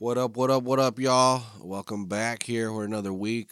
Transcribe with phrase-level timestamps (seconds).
[0.00, 1.42] What up, what up, what up, y'all?
[1.60, 3.50] Welcome back here for another week.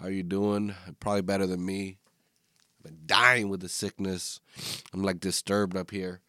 [0.00, 0.76] How you doing?
[1.00, 1.98] Probably better than me.
[2.78, 4.38] I've been dying with the sickness.
[4.94, 6.20] I'm like disturbed up here.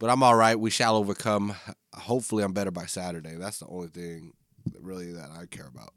[0.00, 0.58] But I'm all right.
[0.58, 1.54] We shall overcome.
[1.94, 3.36] Hopefully I'm better by Saturday.
[3.36, 4.32] That's the only thing
[4.80, 5.92] really that I care about.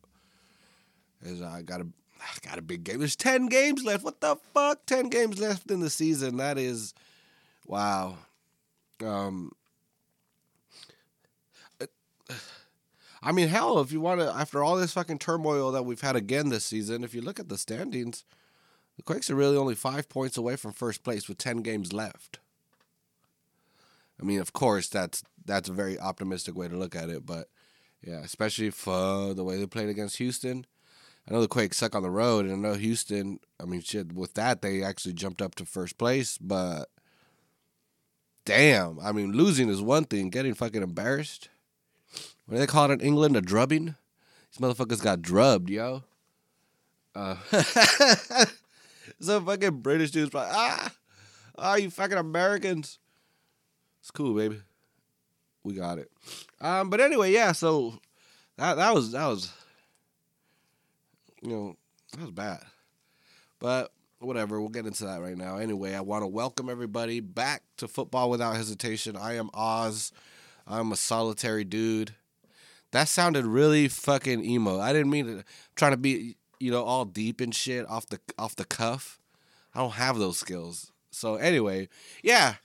[1.23, 1.87] Is I got a
[2.21, 2.99] I got a big game.
[2.99, 4.03] There's 10 games left.
[4.03, 4.85] What the fuck?
[4.85, 6.37] 10 games left in the season.
[6.37, 6.93] That is
[7.65, 8.19] wow.
[9.03, 9.51] Um
[13.23, 16.15] I mean, hell, if you want to, after all this fucking turmoil that we've had
[16.15, 18.23] again this season, if you look at the standings,
[18.97, 22.39] the Quakes are really only five points away from first place with ten games left.
[24.19, 27.49] I mean, of course, that's that's a very optimistic way to look at it, but
[28.01, 30.65] yeah, especially for the way they played against Houston.
[31.27, 33.39] I know the Quakes suck on the road, and I know Houston.
[33.59, 34.13] I mean, shit.
[34.13, 36.89] With that, they actually jumped up to first place, but
[38.45, 40.29] damn, I mean, losing is one thing.
[40.29, 41.49] Getting fucking embarrassed
[42.45, 43.35] what do they call it in England?
[43.35, 43.95] A drubbing?
[44.51, 46.03] These motherfuckers got drubbed, yo.
[47.15, 47.35] Uh,
[49.19, 50.93] some fucking British dude's like, ah,
[51.57, 52.99] ah, you fucking Americans.
[54.01, 54.61] It's cool, baby.
[55.63, 56.11] We got it.
[56.61, 57.53] Um, but anyway, yeah.
[57.53, 57.99] So
[58.57, 59.51] that that was that was,
[61.41, 61.75] you know,
[62.11, 62.59] that was bad.
[63.59, 65.57] But whatever, we'll get into that right now.
[65.57, 69.15] Anyway, I want to welcome everybody back to Football Without Hesitation.
[69.15, 70.11] I am Oz.
[70.67, 72.15] I'm a solitary dude.
[72.91, 74.79] That sounded really fucking emo.
[74.79, 75.43] I didn't mean to
[75.75, 79.19] trying to be, you know, all deep and shit off the off the cuff.
[79.73, 80.91] I don't have those skills.
[81.11, 81.89] So anyway,
[82.23, 82.55] yeah,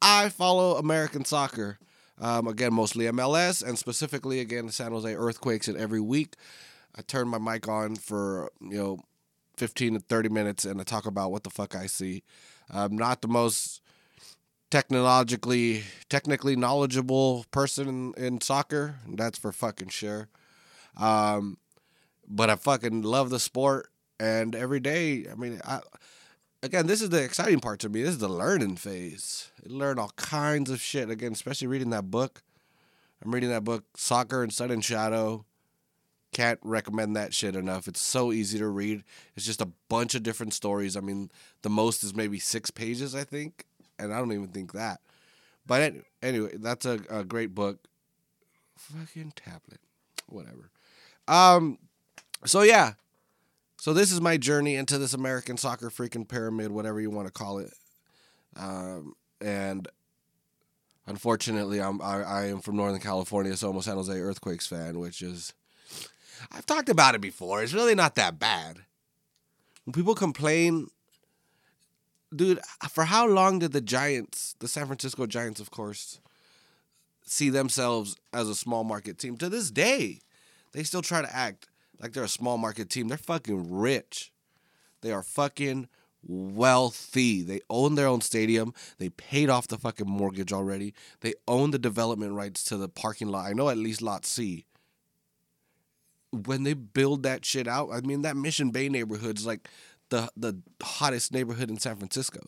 [0.00, 1.78] I follow American soccer.
[2.18, 5.68] Um, again, mostly MLS and specifically again San Jose Earthquakes.
[5.68, 6.36] And every week,
[6.96, 9.00] I turn my mic on for you know,
[9.56, 12.22] fifteen to thirty minutes, and I talk about what the fuck I see.
[12.70, 13.82] I'm not the most
[14.70, 18.96] technologically technically knowledgeable person in, in soccer.
[19.08, 20.28] That's for fucking sure.
[20.96, 21.58] Um,
[22.28, 25.80] but I fucking love the sport, and every day, I mean, I
[26.62, 28.02] again, this is the exciting part to me.
[28.02, 29.50] This is the learning phase.
[29.64, 32.42] I learn all kinds of shit again, especially reading that book.
[33.24, 35.44] I'm reading that book, Soccer in Sun and Shadow.
[36.32, 37.88] Can't recommend that shit enough.
[37.88, 39.04] It's so easy to read.
[39.36, 40.96] It's just a bunch of different stories.
[40.96, 41.30] I mean,
[41.62, 43.64] the most is maybe six pages, I think
[43.98, 45.00] and I don't even think that.
[45.66, 47.78] But anyway, that's a, a great book.
[48.76, 49.80] Fucking tablet,
[50.28, 50.70] whatever.
[51.26, 51.78] Um,
[52.44, 52.92] so yeah,
[53.78, 57.32] so this is my journey into this American soccer freaking pyramid, whatever you want to
[57.32, 57.72] call it.
[58.56, 59.88] Um, and
[61.06, 64.98] unfortunately, I'm I, I am from Northern California, so I'm a San Jose Earthquakes fan,
[64.98, 65.52] which is
[66.52, 67.62] I've talked about it before.
[67.62, 68.78] It's really not that bad.
[69.84, 70.88] When people complain
[72.36, 76.20] dude, uh, for how long did the Giants, the San Francisco Giants, of course,
[77.24, 79.36] see themselves as a small market team?
[79.38, 80.20] To this day,
[80.72, 81.68] they still try to act
[82.00, 83.08] like they're a small market team.
[83.08, 84.32] They're fucking rich.
[85.00, 85.88] They are fucking
[86.26, 87.42] wealthy.
[87.42, 88.74] They own their own stadium.
[88.98, 90.94] They paid off the fucking mortgage already.
[91.20, 93.46] They own the development rights to the parking lot.
[93.46, 94.66] I know at least lot C.
[96.32, 99.68] When they build that shit out, I mean that Mission Bay neighborhood's like
[100.10, 102.40] the the hottest neighborhood in San Francisco.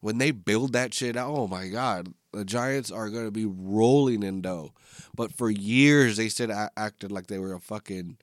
[0.00, 3.46] When they build that shit out, oh my god, the Giants are going to be
[3.46, 4.72] rolling in dough.
[5.14, 8.16] But for years they said acted like they were a fucking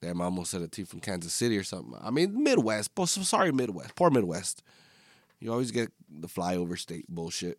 [0.00, 0.20] damn.
[0.20, 1.94] I almost said a team from Kansas City or something.
[2.00, 2.92] I mean Midwest.
[3.06, 3.94] Sorry Midwest.
[3.96, 4.62] Poor Midwest.
[5.40, 7.58] You always get the flyover state bullshit.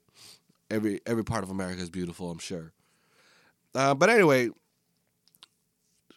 [0.69, 2.71] Every every part of America is beautiful, I'm sure.
[3.75, 4.49] Uh, but anyway,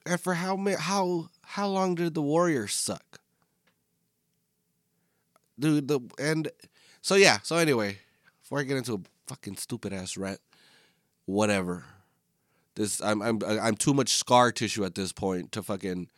[0.07, 3.21] and for how how how long did the Warriors suck?
[5.57, 6.51] Dude, the and
[7.01, 7.99] so yeah, so anyway,
[8.43, 10.41] before I get into a fucking stupid ass rant,
[11.27, 11.85] whatever.
[12.75, 16.09] This I'm I'm I'm too much scar tissue at this point to fucking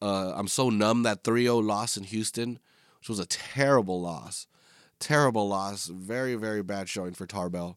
[0.00, 2.58] uh I'm so numb that 3-0 loss in Houston,
[3.00, 4.46] which was a terrible loss.
[4.98, 7.76] Terrible loss, very very bad showing for Tarbell.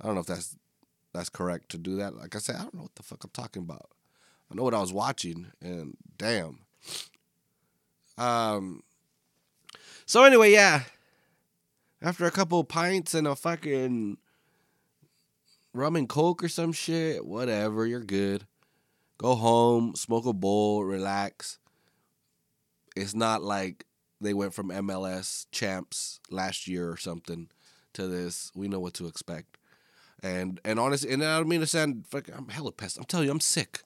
[0.00, 0.56] I don't know if that's
[1.12, 2.16] that's correct to do that.
[2.16, 3.90] Like I said, I don't know what the fuck I'm talking about.
[4.50, 6.60] I know what I was watching, and damn.
[8.18, 8.82] Um.
[10.06, 10.82] So anyway, yeah.
[12.02, 14.18] After a couple pints and a fucking
[15.72, 18.46] rum and coke or some shit, whatever, you're good.
[19.16, 21.58] Go home, smoke a bowl, relax.
[22.94, 23.86] It's not like
[24.20, 27.48] they went from MLS champs last year or something
[27.94, 28.52] to this.
[28.54, 29.58] We know what to expect.
[30.22, 32.98] And and honestly, and I don't mean to sound fucking I'm hella pissed.
[32.98, 33.82] I'm telling you, I'm sick.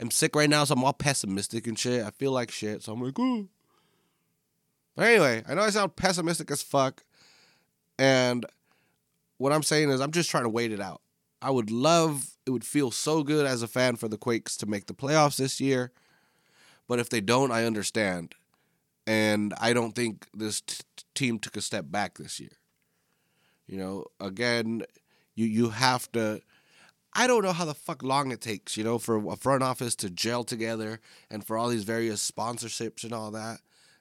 [0.00, 2.04] I'm sick right now, so I'm all pessimistic and shit.
[2.04, 3.48] I feel like shit, so I'm like, ooh.
[4.94, 7.04] But anyway, I know I sound pessimistic as fuck,
[7.98, 8.46] and
[9.38, 11.00] what I'm saying is I'm just trying to wait it out.
[11.40, 12.36] I would love.
[12.46, 15.36] It would feel so good as a fan for the Quakes to make the playoffs
[15.36, 15.92] this year.
[16.88, 18.34] But if they don't, I understand.
[19.06, 20.84] And I don't think this t-
[21.14, 22.50] team took a step back this year.
[23.66, 24.82] You know, again,
[25.34, 26.40] you you have to.
[27.18, 29.96] I don't know how the fuck long it takes, you know, for a front office
[29.96, 33.58] to gel together and for all these various sponsorships and all that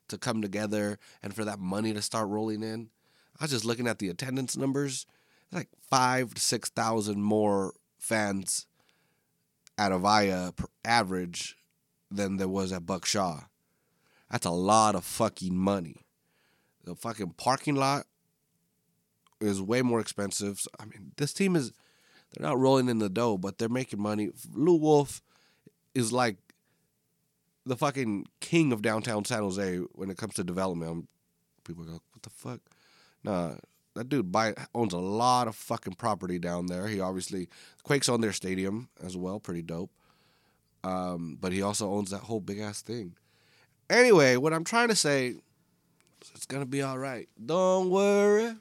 [0.09, 2.89] to come together and for that money to start rolling in.
[3.39, 5.07] I was just looking at the attendance numbers,
[5.51, 8.67] like five to six thousand more fans
[9.79, 10.53] at Avaya
[10.85, 11.57] average
[12.11, 13.45] than there was at Buck Shaw.
[14.29, 16.05] That's a lot of fucking money.
[16.83, 18.05] The fucking parking lot
[19.41, 20.59] is way more expensive.
[20.59, 21.73] So, I mean, this team is
[22.33, 24.29] they're not rolling in the dough, but they're making money.
[24.53, 25.21] Lew Wolff
[25.95, 26.37] is like
[27.65, 31.07] the fucking king of downtown San Jose when it comes to development.
[31.63, 32.59] People go, what the fuck?
[33.23, 33.55] Nah,
[33.95, 36.87] that dude buy, owns a lot of fucking property down there.
[36.87, 37.49] He obviously
[37.83, 39.91] Quakes on their stadium as well, pretty dope.
[40.83, 43.15] Um, but he also owns that whole big ass thing.
[43.89, 45.35] Anyway, what I'm trying to say,
[46.33, 47.27] it's gonna be all right.
[47.43, 48.55] Don't worry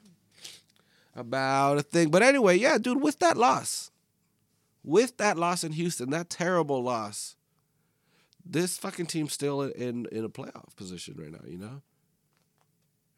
[1.17, 2.09] about a thing.
[2.09, 3.91] But anyway, yeah, dude, with that loss,
[4.83, 7.35] with that loss in Houston, that terrible loss,
[8.45, 11.41] this fucking team's still in in a playoff position right now.
[11.45, 11.81] You know,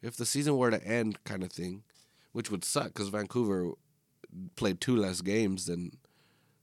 [0.02, 1.82] if the season were to end, kind of thing,
[2.32, 3.72] which would suck because Vancouver
[4.56, 5.92] played two less games than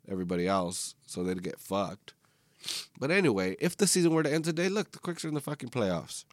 [0.09, 2.13] everybody else, so they'd get fucked.
[2.99, 5.41] But anyway, if the season were to end today, look, the Quakes are in the
[5.41, 6.25] fucking playoffs.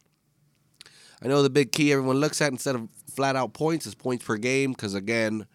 [1.21, 4.25] I know the big key everyone looks at instead of flat out points is points
[4.25, 5.45] per game because again,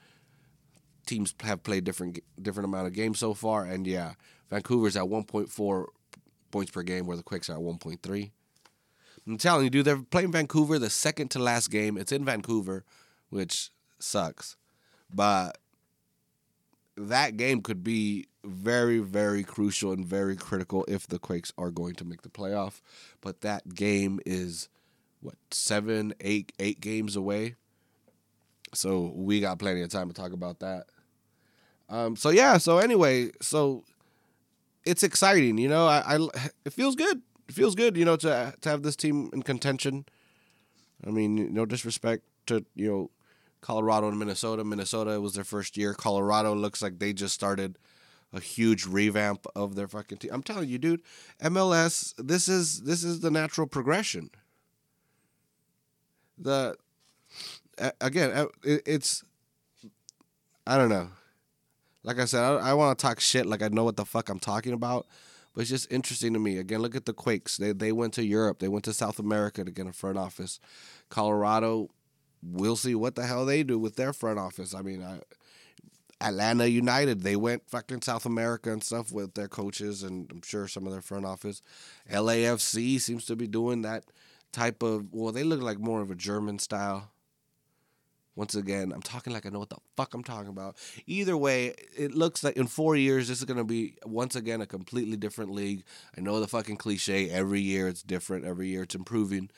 [1.07, 4.15] teams have played different different amount of games so far, and yeah,
[4.49, 5.87] Vancouver's at 1.4
[6.51, 8.31] points per game, where the Quakes are at 1.3.
[9.27, 11.97] I'm telling you, dude, they're playing Vancouver the second to last game.
[11.97, 12.85] It's in Vancouver,
[13.29, 14.57] which sucks,
[15.13, 15.59] but
[16.97, 21.95] that game could be very, very crucial and very critical if the Quakes are going
[21.95, 22.81] to make the playoff.
[23.21, 24.69] But that game is
[25.21, 27.57] what seven, eight, eight games away.
[28.75, 30.87] So we got plenty of time to talk about that.
[31.89, 32.59] Um, so yeah.
[32.59, 33.85] So anyway, so
[34.85, 35.59] it's exciting.
[35.59, 36.29] You know, I, I
[36.65, 37.21] it feels good.
[37.49, 37.97] It feels good.
[37.97, 40.05] You know, to to have this team in contention.
[41.07, 43.11] I mean, no disrespect to you know
[43.61, 44.65] Colorado and Minnesota.
[44.65, 45.95] Minnesota was their first year.
[45.95, 47.77] Colorado looks like they just started
[48.33, 50.31] a huge revamp of their fucking team.
[50.33, 51.03] I'm telling you, dude,
[51.43, 52.15] MLS.
[52.17, 54.31] This is this is the natural progression.
[56.41, 56.77] The
[58.01, 59.25] again, it's
[60.67, 61.09] I don't know.
[62.03, 64.29] Like I said, I, I want to talk shit like I know what the fuck
[64.29, 65.07] I'm talking about,
[65.55, 66.57] but it's just interesting to me.
[66.59, 67.57] Again, look at the Quakes.
[67.57, 68.59] They they went to Europe.
[68.59, 70.61] They went to South America to get a front office.
[71.11, 71.91] Colorado,
[72.43, 74.75] we'll see what the hell they do with their front office.
[74.75, 75.21] I mean, I,
[76.23, 80.69] Atlanta United, they went fucking South America and stuff with their coaches, and I'm sure
[80.69, 81.63] some of their front office.
[82.11, 84.05] LAFC seems to be doing that
[84.53, 85.13] type of.
[85.13, 87.11] Well, they look like more of a German style.
[88.37, 90.77] Once again, I'm talking like I know what the fuck I'm talking about.
[91.07, 94.61] Either way, it looks like in four years, this is going to be once again
[94.61, 95.85] a completely different league.
[96.17, 97.29] I know the fucking cliche.
[97.29, 98.47] Every year it's different.
[98.47, 99.51] Every year it's improving.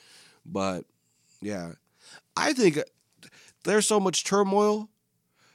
[0.45, 0.85] But
[1.41, 1.73] yeah,
[2.35, 2.83] I think uh,
[3.63, 4.89] there's so much turmoil.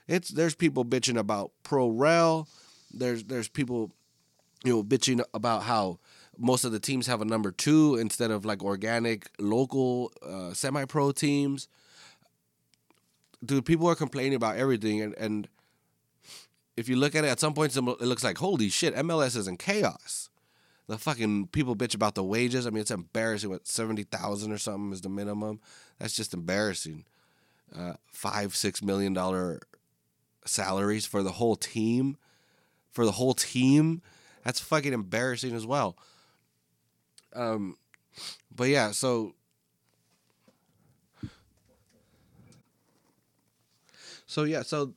[0.07, 2.49] It's there's people bitching about pro rel.
[2.93, 3.93] There's there's people,
[4.65, 5.99] you know, bitching about how
[6.39, 10.85] most of the teams have a number two instead of like organic local uh, semi
[10.85, 11.69] pro teams.
[13.45, 15.49] Dude, people are complaining about everything, and and
[16.77, 19.49] if you look at it, at some points it looks like holy shit, MLS is
[19.49, 20.31] in chaos.
[20.87, 22.67] The fucking people bitch about the wages.
[22.67, 23.51] I mean, it's embarrassing.
[23.51, 25.61] What seventy thousand or something is the minimum.
[25.99, 27.05] That's just embarrassing.
[27.77, 29.61] Uh, five six million dollar
[30.47, 32.17] salaries for the whole team.
[32.91, 34.03] For the whole team,
[34.45, 35.97] that's fucking embarrassing as well.
[37.35, 37.77] Um,
[38.55, 39.35] but yeah, so
[44.27, 44.95] so yeah, so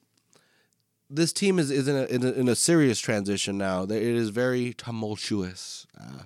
[1.10, 3.84] this team is, is in, a, in a, in a serious transition now.
[3.84, 5.86] It is very tumultuous.
[6.00, 6.24] Uh,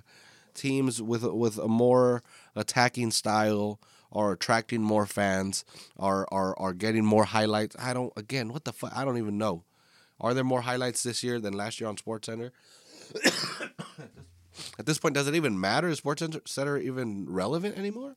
[0.54, 2.22] teams with with a more
[2.54, 3.78] attacking style
[4.12, 5.64] are attracting more fans.
[5.98, 7.76] Are are are getting more highlights.
[7.78, 8.12] I don't.
[8.16, 8.96] Again, what the fuck?
[8.96, 9.64] I don't even know.
[10.20, 12.52] Are there more highlights this year than last year on Sports Center?
[14.78, 15.88] At this point, does it even matter?
[15.88, 18.16] Is Sports Center even relevant anymore?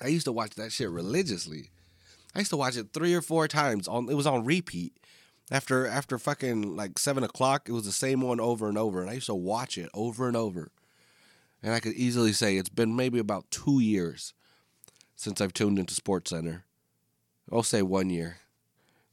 [0.00, 1.70] I used to watch that shit religiously.
[2.34, 4.08] I used to watch it three or four times on.
[4.08, 4.92] It was on repeat.
[5.50, 9.10] After after fucking like seven o'clock, it was the same one over and over, and
[9.10, 10.70] I used to watch it over and over.
[11.62, 14.34] And I could easily say it's been maybe about two years
[15.16, 16.64] since I've tuned into Sports Center.
[17.50, 18.38] I'll say one year,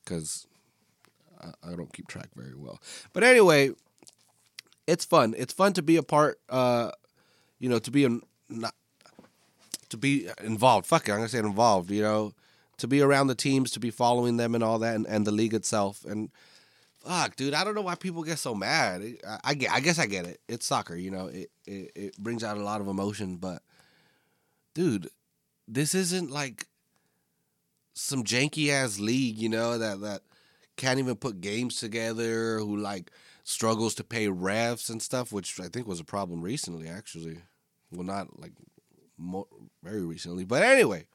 [0.04, 0.46] because
[1.42, 2.82] I, I don't keep track very well.
[3.14, 3.72] But anyway,
[4.88, 5.34] it's fun.
[5.38, 6.40] It's fun to be a part.
[6.50, 6.92] Uh,
[7.60, 8.10] you know, to be a
[8.50, 8.74] not
[9.90, 10.88] to be involved.
[10.88, 11.92] Fuck it, I'm gonna say involved.
[11.92, 12.34] You know,
[12.78, 15.32] to be around the teams, to be following them and all that, and, and the
[15.32, 16.04] league itself.
[16.06, 16.30] And
[17.00, 19.02] fuck, dude, I don't know why people get so mad.
[19.28, 20.40] I, I, I guess I get it.
[20.48, 21.28] It's soccer, you know.
[21.28, 23.62] It, it it brings out a lot of emotion, but
[24.74, 25.10] dude,
[25.68, 26.68] this isn't like
[27.94, 30.22] some janky ass league, you know, that that
[30.76, 33.12] can't even put games together, who like
[33.46, 37.38] struggles to pay refs and stuff, which I think was a problem recently, actually.
[37.92, 38.52] Well, not like
[39.18, 39.46] more,
[39.84, 41.06] very recently, but anyway,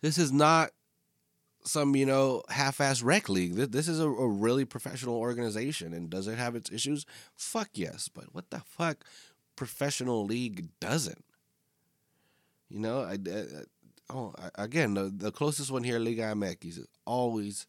[0.00, 0.70] this is not
[1.64, 3.54] some you know half-ass rec league.
[3.54, 7.04] This is a, a, really professional organization, and does it have its issues?
[7.34, 9.04] Fuck yes, but what the fuck,
[9.56, 11.24] professional league doesn't.
[12.70, 13.44] You know, I, I
[14.08, 17.66] oh again the, the closest one here, Liga MX, is always,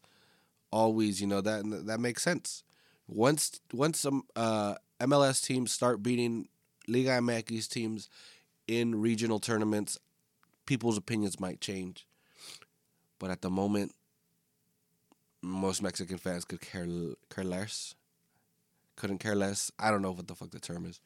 [0.74, 2.64] always you know that that makes sense.
[3.06, 6.48] Once once some uh, MLS teams start beating
[6.88, 8.08] Liga MX teams
[8.66, 9.98] in regional tournaments,
[10.66, 12.06] people's opinions might change.
[13.18, 13.94] But at the moment,
[15.42, 16.86] most Mexican fans could care
[17.30, 17.94] care less.
[18.96, 19.70] Couldn't care less.
[19.78, 21.00] I don't know what the fuck the term is.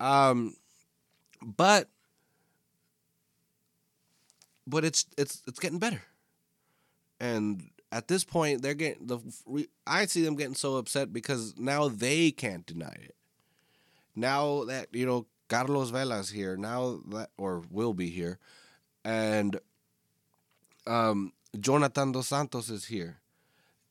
[0.00, 0.54] Um,
[1.42, 1.88] but
[4.66, 6.02] but it's it's it's getting better.
[7.20, 9.18] And at this point, they're getting the.
[9.86, 13.14] I see them getting so upset because now they can't deny it.
[14.14, 18.38] Now that you know Carlos Vela's here, now that or will be here,
[19.04, 19.58] and
[20.86, 23.20] um, Jonathan dos Santos is here.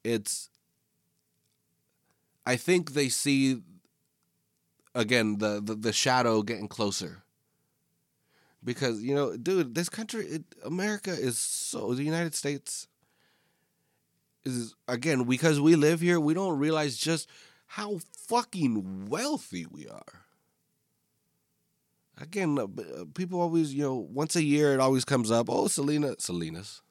[0.04, 0.50] It's.
[2.46, 3.62] I think they see.
[4.94, 7.24] Again, the the, the shadow getting closer
[8.64, 12.88] because you know, dude, this country, it, America is so the United States
[14.56, 17.30] is again because we live here, we don't realize just
[17.68, 20.26] how fucking wealthy we are.
[22.20, 25.48] Again, uh, uh, people always, you know, once a year it always comes up.
[25.50, 26.82] Oh, Selena, Selena's,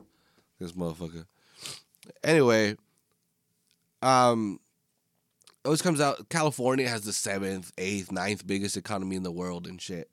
[0.61, 1.27] this motherfucker.
[2.23, 2.77] Anyway,
[4.03, 4.61] um,
[5.65, 6.29] it always comes out.
[6.29, 10.11] California has the seventh, eighth, ninth biggest economy in the world and shit.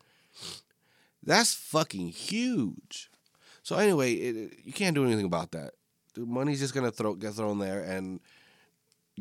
[1.22, 3.12] That's fucking huge.
[3.62, 5.74] So anyway, it, you can't do anything about that.
[6.14, 8.20] Dude, money's just gonna throw get thrown there, and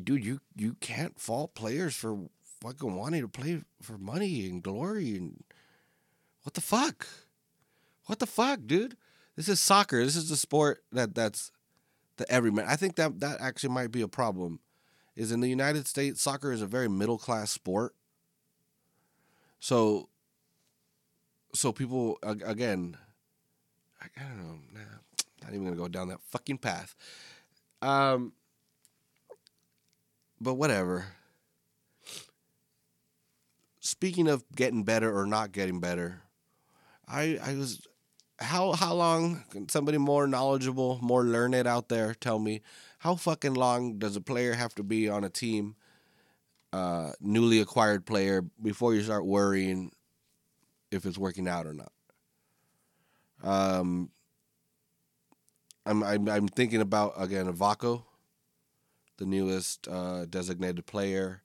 [0.02, 2.18] dude, you you can't fault players for
[2.62, 5.42] fucking wanting to play for money and glory and
[6.42, 7.06] what the fuck?
[8.06, 8.96] What the fuck, dude?
[9.36, 10.04] This is soccer.
[10.04, 11.50] This is the sport that that's
[12.16, 12.66] the everyman.
[12.68, 14.60] I think that that actually might be a problem.
[15.14, 17.94] Is in the United States, soccer is a very middle class sport.
[19.60, 20.08] So
[21.54, 22.96] so people again,
[24.00, 24.98] I, I don't know, nah,
[25.42, 26.94] not even gonna go down that fucking path.
[27.80, 28.32] Um,
[30.40, 31.06] but whatever.
[33.80, 36.22] Speaking of getting better or not getting better,
[37.08, 37.86] I I was
[38.38, 42.62] how how long can somebody more knowledgeable, more learned out there tell me
[42.98, 45.74] how fucking long does a player have to be on a team,
[46.72, 49.90] uh, newly acquired player, before you start worrying
[50.90, 51.92] if it's working out or not.
[53.42, 54.10] Um,
[55.84, 58.04] I'm I'm, I'm thinking about again Vako,
[59.18, 61.42] the newest uh, designated player.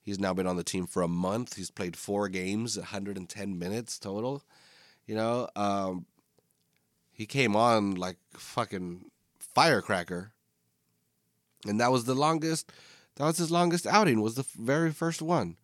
[0.00, 1.56] He's now been on the team for a month.
[1.56, 4.42] He's played four games, 110 minutes total.
[5.06, 6.06] You know, um,
[7.12, 10.32] he came on like fucking firecracker,
[11.66, 12.72] and that was the longest.
[13.16, 14.20] That was his longest outing.
[14.20, 15.56] Was the very first one.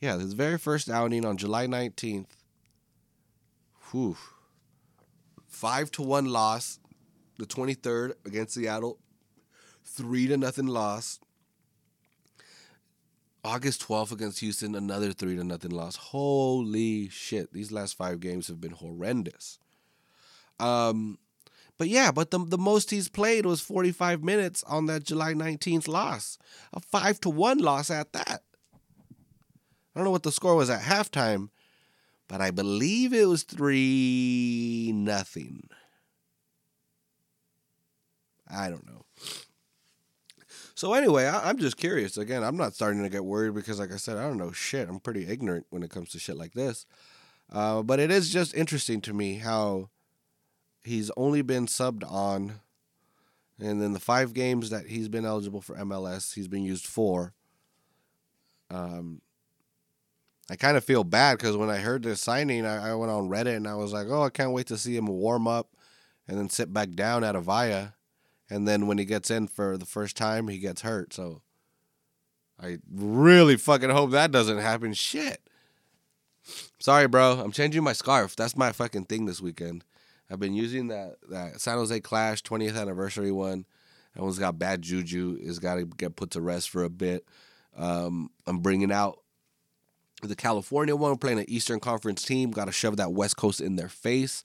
[0.00, 2.26] Yeah, his very first outing on July 19th
[3.92, 4.16] Whew.
[5.46, 6.78] Five to one loss,
[7.38, 8.98] the 23rd against Seattle.
[9.84, 11.18] Three to nothing loss.
[13.44, 15.96] August 12th against Houston, another three to nothing loss.
[15.96, 17.52] Holy shit.
[17.52, 19.58] These last five games have been horrendous.
[20.60, 21.18] Um,
[21.76, 25.88] but yeah, but the the most he's played was 45 minutes on that July 19th
[25.88, 26.38] loss.
[26.72, 28.42] A five to one loss at that.
[28.72, 31.48] I don't know what the score was at halftime,
[32.28, 35.68] but I believe it was three nothing.
[38.52, 39.04] I don't know.
[40.74, 42.16] So anyway, I, am just curious.
[42.16, 44.88] Again, I'm not starting to get worried because, like I said, I don't know shit.
[44.88, 46.86] I'm pretty ignorant when it comes to shit like this.
[47.52, 49.90] Uh, but it is just interesting to me how
[50.82, 52.60] he's only been subbed on,
[53.60, 57.34] and then the five games that he's been eligible for MLS, he's been used for.
[58.70, 59.20] Um,
[60.50, 63.28] I kind of feel bad because when I heard this signing, I, I, went on
[63.28, 65.68] Reddit and I was like, oh, I can't wait to see him warm up
[66.26, 67.92] and then sit back down at Avaya
[68.52, 71.14] and then when he gets in for the first time, he gets hurt.
[71.14, 71.40] So
[72.60, 74.92] I really fucking hope that doesn't happen.
[74.92, 75.40] Shit.
[76.78, 77.40] Sorry, bro.
[77.40, 78.36] I'm changing my scarf.
[78.36, 79.84] That's my fucking thing this weekend.
[80.30, 83.64] I've been using that that San Jose Clash 20th anniversary one.
[84.14, 85.38] That one's got bad juju.
[85.40, 87.24] It's got to get put to rest for a bit.
[87.74, 89.18] Um, I'm bringing out
[90.20, 91.16] the California one.
[91.16, 92.50] Playing an Eastern Conference team.
[92.50, 94.42] Got to shove that West Coast in their face.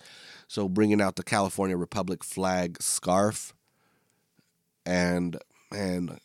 [0.47, 3.53] So bringing out the California Republic flag scarf,
[4.87, 5.37] and
[5.71, 6.17] and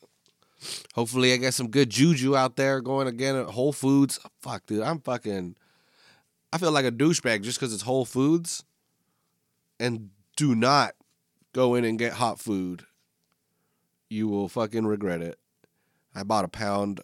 [0.94, 4.20] hopefully I get some good juju out there going again at Whole Foods.
[4.40, 5.56] Fuck, dude, I'm fucking.
[6.52, 8.64] I feel like a douchebag just because it's Whole Foods.
[9.80, 10.94] And do not
[11.52, 12.84] go in and get hot food.
[14.08, 15.38] You will fucking regret it.
[16.14, 17.00] I bought a pound.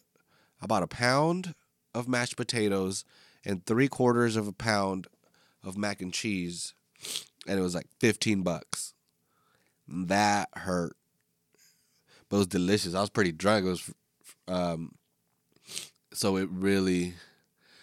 [0.63, 1.55] I bought a pound
[1.95, 3.05] of mashed potatoes
[3.45, 5.09] and three quarters of a pound
[5.65, 6.75] of mac and cheese,
[7.49, 8.95] and it was like fifteen bucks.
[9.89, 10.98] That hurt,
[12.29, 12.95] but it was delicious.
[12.95, 13.67] I was pretty drunk.
[13.67, 13.95] It was,
[14.47, 14.95] um,
[16.13, 17.15] so it really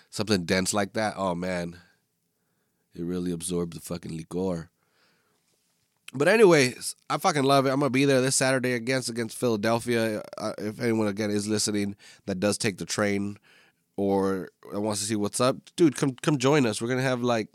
[0.09, 1.15] something dense like that.
[1.17, 1.77] Oh man,
[2.93, 4.69] it really absorbed the fucking liquor.
[6.13, 7.69] But anyways, I fucking love it.
[7.69, 10.23] I'm gonna be there this Saturday against against Philadelphia.
[10.37, 13.37] Uh, if anyone again is listening that does take the train
[13.97, 16.81] or wants to see what's up, dude, come come join us.
[16.81, 17.49] We're gonna have like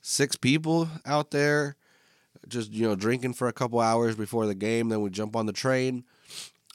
[0.00, 1.74] six people out there,
[2.48, 4.88] just you know drinking for a couple hours before the game.
[4.88, 6.04] Then we jump on the train.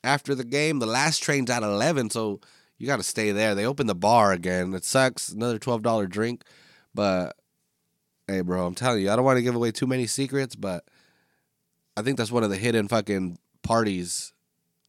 [0.04, 2.40] After the game, the last train's at eleven, so
[2.78, 3.56] you got to stay there.
[3.56, 4.74] They open the bar again.
[4.74, 5.30] It sucks.
[5.30, 6.44] Another twelve dollar drink,
[6.94, 7.36] but
[8.28, 10.84] hey, bro, I'm telling you, I don't want to give away too many secrets, but
[11.98, 14.34] I think that's one of the hidden fucking parties,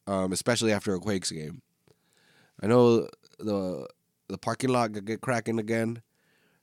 [0.07, 1.63] um, especially after a Quakes game.
[2.63, 3.09] I know
[3.39, 3.89] the
[4.29, 6.03] the parking lot could get cracking again,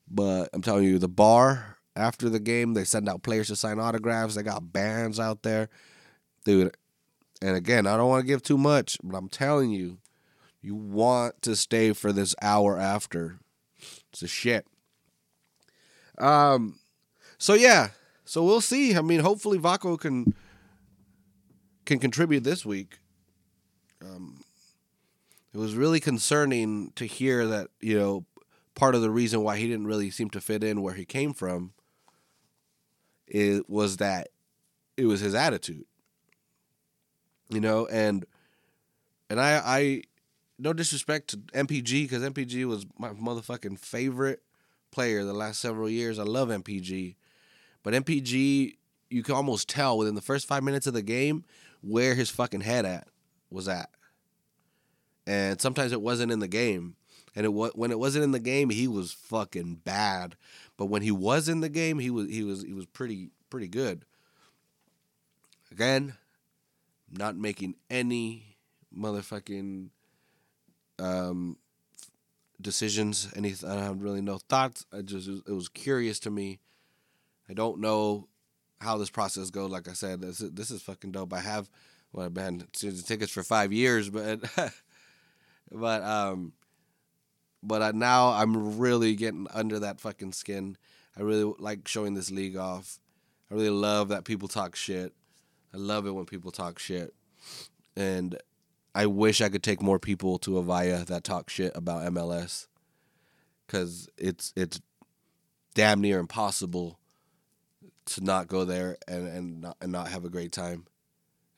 [0.09, 3.79] but I'm telling you, the bar after the game, they send out players to sign
[3.79, 4.35] autographs.
[4.35, 5.69] They got bands out there,
[6.45, 6.75] dude.
[7.41, 9.97] And again, I don't want to give too much, but I'm telling you,
[10.61, 13.39] you want to stay for this hour after.
[14.11, 14.65] It's a shit.
[16.17, 16.79] Um,
[17.37, 17.89] so yeah,
[18.25, 18.95] so we'll see.
[18.95, 20.33] I mean, hopefully Vako can
[21.85, 22.99] can contribute this week.
[24.01, 24.43] Um,
[25.53, 28.25] it was really concerning to hear that you know
[28.75, 31.33] part of the reason why he didn't really seem to fit in where he came
[31.33, 31.73] from
[33.27, 34.29] it was that
[34.95, 35.85] it was his attitude
[37.49, 38.25] you know and
[39.29, 40.01] and i i
[40.59, 44.41] no disrespect to mpg because mpg was my motherfucking favorite
[44.91, 47.15] player the last several years i love mpg
[47.83, 48.75] but mpg
[49.09, 51.43] you can almost tell within the first five minutes of the game
[51.81, 53.07] where his fucking head at
[53.49, 53.89] was at
[55.27, 56.95] and sometimes it wasn't in the game.
[57.37, 60.35] And it when it wasn't in the game, he was fucking bad.
[60.75, 63.67] But when he was in the game, he was he was he was pretty pretty
[63.67, 64.05] good.
[65.71, 66.15] Again,
[67.11, 68.57] not making any
[68.91, 69.89] motherfucking
[70.97, 71.57] um,
[72.59, 73.31] decisions.
[73.35, 74.87] Any I have really no thoughts.
[74.91, 76.57] I just it was curious to me.
[77.47, 78.29] I don't know
[78.81, 79.69] how this process goes.
[79.69, 81.33] Like I said, this is, this is fucking dope.
[81.33, 81.69] I have
[82.11, 84.39] well, I've been tickets for five years, but
[85.71, 86.53] but um,
[87.63, 90.77] but uh, now I'm really getting under that fucking skin.
[91.17, 92.99] I really like showing this league off.
[93.49, 95.13] I really love that people talk shit.
[95.73, 97.13] I love it when people talk shit,
[97.95, 98.37] and
[98.95, 102.67] I wish I could take more people to Avaya that talk shit about MLS,
[103.65, 104.79] because it's it's
[105.73, 106.99] damn near impossible
[108.05, 110.85] to not go there and and not, and not have a great time.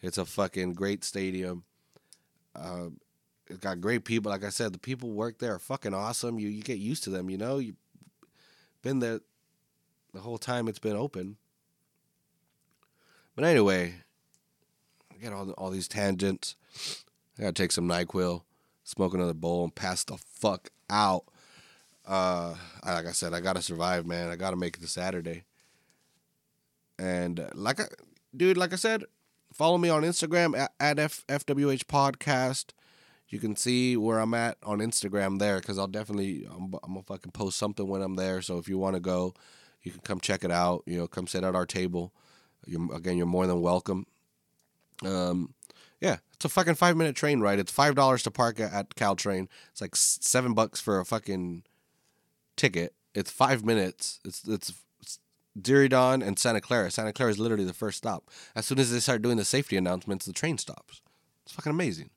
[0.02, 1.64] It's a fucking great stadium.
[2.56, 2.90] Uh,
[3.50, 4.32] it's got great people.
[4.32, 6.40] Like I said, the people work there are fucking awesome.
[6.40, 7.30] You you get used to them.
[7.30, 7.76] You know, you've
[8.82, 9.22] been there
[10.14, 11.38] the whole time it's been open.
[13.36, 13.96] But anyway,
[15.12, 16.56] I get all all these tangents.
[17.38, 18.44] I gotta take some Nyquil,
[18.84, 21.26] smoke another bowl, and pass the fuck out.
[22.06, 24.30] Uh, like I said, I gotta survive, man.
[24.30, 25.44] I gotta make it to Saturday.
[27.00, 27.86] And uh, like I,
[28.36, 29.06] dude, like I said,
[29.54, 32.74] follow me on Instagram at, at F, FWH Podcast
[33.30, 37.04] you can see where I'm at on Instagram there because I'll definitely I'm, I'm, gonna
[37.04, 38.42] fucking post something when I'm there.
[38.42, 39.34] So if you want to go,
[39.84, 40.84] you can come check it out.
[40.86, 42.12] You know, come sit at our table.
[42.66, 44.08] You're, again, you're more than welcome.
[45.06, 45.54] Um,
[46.02, 47.60] yeah, it's a fucking five minute train ride.
[47.60, 49.48] It's five dollars to park at, at Caltrain.
[49.72, 51.64] It's like seven bucks for a fucking
[52.58, 52.94] ticket.
[53.14, 54.20] It's five minutes.
[54.26, 55.20] It's it's, it's
[55.60, 56.90] Diridon and Santa Clara.
[56.90, 58.30] Santa Clara is literally the first stop.
[58.56, 61.02] As soon as they start doing the safety announcements, the train stops.
[61.46, 62.10] It's fucking amazing.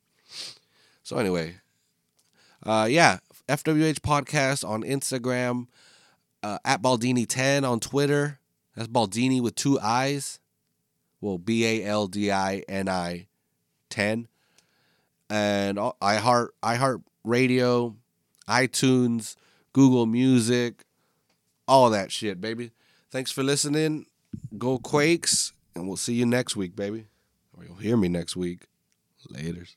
[1.03, 1.55] So anyway,
[2.65, 5.67] uh, yeah, FWH podcast on Instagram,
[6.41, 8.39] uh, at Baldini10 on Twitter.
[8.75, 10.39] That's Baldini with two eyes.
[11.21, 13.27] Well, B A L D I N I
[13.89, 14.27] 10.
[15.29, 17.95] And iHeart, iHeart Radio,
[18.47, 19.35] iTunes,
[19.71, 20.83] Google Music,
[21.67, 22.71] all that shit, baby.
[23.09, 24.05] Thanks for listening.
[24.57, 27.05] Go Quakes, and we'll see you next week, baby.
[27.57, 28.65] Or you'll hear me next week.
[29.31, 29.75] Laters.